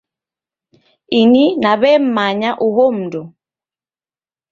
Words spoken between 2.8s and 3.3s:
mundu.